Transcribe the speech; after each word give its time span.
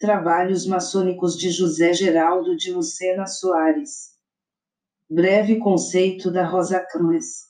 Trabalhos 0.00 0.64
maçônicos 0.64 1.36
de 1.36 1.50
José 1.50 1.92
Geraldo 1.92 2.56
de 2.56 2.70
Lucena 2.70 3.26
Soares. 3.26 4.12
Breve 5.10 5.56
conceito 5.56 6.30
da 6.30 6.46
Rosa 6.46 6.78
Cruz. 6.78 7.48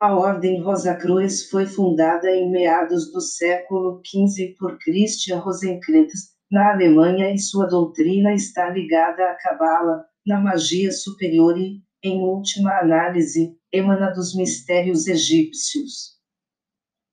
A 0.00 0.16
Ordem 0.16 0.60
Rosa 0.60 0.96
Cruz 0.96 1.48
foi 1.48 1.64
fundada 1.64 2.28
em 2.28 2.50
meados 2.50 3.12
do 3.12 3.20
século 3.20 4.02
XV 4.04 4.56
por 4.58 4.76
Christian 4.78 5.38
Rosenkreuz, 5.38 6.34
na 6.50 6.72
Alemanha 6.72 7.32
e 7.32 7.38
sua 7.38 7.68
doutrina 7.68 8.34
está 8.34 8.68
ligada 8.68 9.24
à 9.24 9.36
Cabala, 9.36 10.04
na 10.26 10.40
magia 10.40 10.90
superior 10.90 11.56
e, 11.56 11.80
em 12.02 12.18
última 12.18 12.80
análise, 12.80 13.56
emana 13.72 14.10
dos 14.10 14.34
mistérios 14.34 15.06
egípcios. 15.06 16.18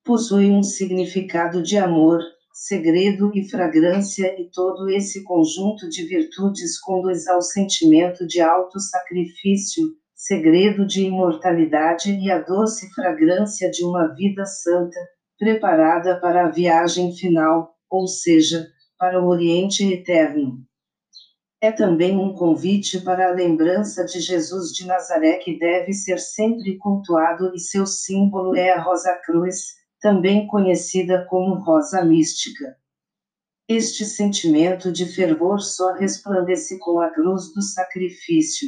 Possui 0.03 0.49
um 0.49 0.63
significado 0.63 1.61
de 1.61 1.77
amor, 1.77 2.23
segredo 2.63 3.31
e 3.33 3.49
fragrância 3.49 4.39
e 4.39 4.47
todo 4.51 4.87
esse 4.87 5.23
conjunto 5.23 5.89
de 5.89 6.05
virtudes 6.05 6.79
conduz 6.79 7.27
ao 7.27 7.41
sentimento 7.41 8.27
de 8.27 8.39
alto 8.39 8.79
sacrifício, 8.79 9.83
segredo 10.13 10.85
de 10.85 11.03
imortalidade 11.03 12.11
e 12.11 12.29
a 12.29 12.37
doce 12.37 12.87
fragrância 12.93 13.71
de 13.71 13.83
uma 13.83 14.13
vida 14.13 14.45
santa, 14.45 14.99
preparada 15.39 16.19
para 16.19 16.45
a 16.45 16.51
viagem 16.51 17.11
final, 17.15 17.73
ou 17.89 18.05
seja, 18.05 18.67
para 18.95 19.19
o 19.19 19.27
Oriente 19.27 19.91
Eterno. 19.91 20.59
É 21.59 21.71
também 21.71 22.15
um 22.15 22.31
convite 22.35 23.01
para 23.01 23.29
a 23.29 23.33
lembrança 23.33 24.05
de 24.05 24.19
Jesus 24.19 24.71
de 24.71 24.85
Nazaré 24.85 25.37
que 25.37 25.57
deve 25.57 25.93
ser 25.93 26.19
sempre 26.19 26.77
cultuado 26.77 27.55
e 27.55 27.59
seu 27.59 27.87
símbolo 27.87 28.55
é 28.55 28.69
a 28.69 28.79
Rosa 28.79 29.19
Cruz, 29.25 29.80
também 30.01 30.47
conhecida 30.47 31.25
como 31.29 31.63
rosa 31.63 32.03
mística. 32.03 32.75
Este 33.69 34.03
sentimento 34.03 34.91
de 34.91 35.05
fervor 35.05 35.61
só 35.61 35.93
resplandece 35.93 36.79
com 36.79 36.99
a 36.99 37.09
cruz 37.09 37.53
do 37.53 37.61
sacrifício. 37.61 38.67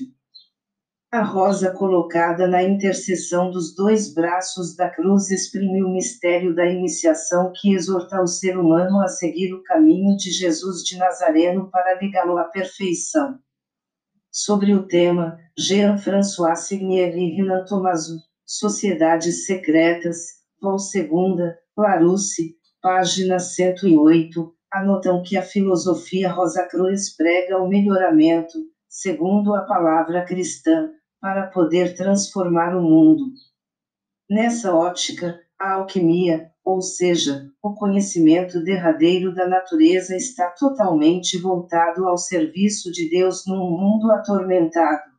A 1.11 1.21
rosa 1.21 1.71
colocada 1.71 2.47
na 2.47 2.63
interseção 2.63 3.51
dos 3.51 3.75
dois 3.75 4.13
braços 4.13 4.75
da 4.75 4.89
cruz 4.89 5.29
exprime 5.29 5.83
o 5.83 5.89
mistério 5.89 6.55
da 6.55 6.65
iniciação 6.65 7.51
que 7.55 7.73
exorta 7.73 8.21
o 8.21 8.27
ser 8.27 8.57
humano 8.57 9.01
a 9.01 9.07
seguir 9.07 9.53
o 9.53 9.63
caminho 9.63 10.15
de 10.15 10.31
Jesus 10.31 10.83
de 10.83 10.97
Nazareno 10.97 11.69
para 11.69 11.99
ligá-lo 11.99 12.37
à 12.37 12.45
perfeição. 12.45 13.39
Sobre 14.31 14.73
o 14.73 14.87
tema, 14.87 15.37
Jean-François 15.57 16.59
Signier 16.59 17.15
e 17.15 17.35
Renan 17.35 17.65
Tomaso, 17.65 18.19
Sociedades 18.45 19.45
Secretas, 19.45 20.42
Vol 20.63 20.79
Segunda, 20.79 21.59
Larousse, 21.77 22.55
página 22.81 23.37
108, 23.37 24.55
anotam 24.71 25.21
que 25.21 25.35
a 25.35 25.41
filosofia 25.41 26.31
Rosa 26.31 26.65
Cruz 26.65 27.13
prega 27.13 27.57
o 27.57 27.67
melhoramento, 27.67 28.57
segundo 28.87 29.53
a 29.53 29.63
palavra 29.63 30.23
cristã, 30.23 30.89
para 31.19 31.47
poder 31.47 31.95
transformar 31.95 32.77
o 32.77 32.81
mundo. 32.81 33.25
Nessa 34.29 34.73
ótica, 34.73 35.37
a 35.59 35.73
alquimia, 35.73 36.49
ou 36.63 36.81
seja, 36.81 37.45
o 37.61 37.73
conhecimento 37.73 38.63
derradeiro 38.63 39.35
da 39.35 39.45
natureza 39.45 40.15
está 40.15 40.49
totalmente 40.51 41.37
voltado 41.37 42.07
ao 42.07 42.17
serviço 42.17 42.89
de 42.89 43.09
Deus 43.09 43.45
num 43.45 43.69
mundo 43.69 44.09
atormentado. 44.13 45.12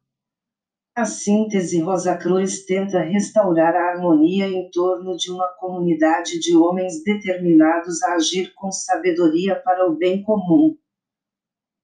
A 0.96 1.04
síntese 1.06 1.80
Rosa 1.80 2.16
Cruz 2.16 2.64
tenta 2.66 3.00
restaurar 3.00 3.74
a 3.74 3.90
harmonia 3.90 4.46
em 4.46 4.70
torno 4.70 5.16
de 5.16 5.28
uma 5.28 5.48
comunidade 5.58 6.38
de 6.38 6.56
homens 6.56 7.02
determinados 7.02 8.00
a 8.04 8.14
agir 8.14 8.54
com 8.54 8.70
sabedoria 8.70 9.56
para 9.56 9.90
o 9.90 9.96
bem 9.96 10.22
comum. 10.22 10.76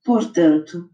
Portanto, 0.04 0.88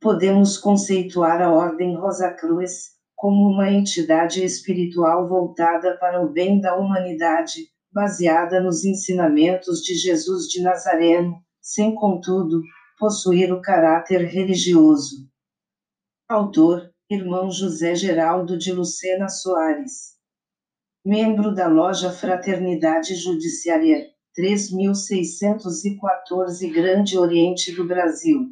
podemos 0.00 0.58
conceituar 0.58 1.40
a 1.40 1.52
Ordem 1.52 1.96
Rosa 1.96 2.28
Cruz 2.32 2.90
como 3.14 3.52
uma 3.52 3.70
entidade 3.70 4.44
espiritual 4.44 5.28
voltada 5.28 5.96
para 5.98 6.20
o 6.20 6.28
bem 6.28 6.60
da 6.60 6.76
humanidade, 6.76 7.68
baseada 7.92 8.60
nos 8.60 8.84
ensinamentos 8.84 9.80
de 9.82 9.94
Jesus 9.94 10.48
de 10.48 10.60
Nazareno, 10.60 11.40
sem, 11.60 11.94
contudo, 11.94 12.62
possuir 12.98 13.52
o 13.52 13.62
caráter 13.62 14.22
religioso. 14.22 15.30
Autor 16.28 16.91
irmão 17.14 17.50
José 17.50 17.94
Geraldo 17.94 18.56
de 18.56 18.72
Lucena 18.72 19.28
Soares. 19.28 20.12
Membro 21.04 21.54
da 21.54 21.68
loja 21.68 22.10
Fraternidade 22.10 23.14
Judiciária 23.14 24.06
3614 24.34 26.70
Grande 26.70 27.18
Oriente 27.18 27.70
do 27.72 27.86
Brasil. 27.86 28.48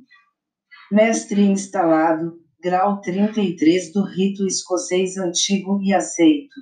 Mestre 0.92 1.40
instalado, 1.42 2.38
grau 2.62 3.00
33 3.00 3.90
do 3.92 4.04
rito 4.04 4.46
escocês 4.46 5.16
antigo 5.16 5.80
e 5.82 5.94
aceito. 5.94 6.54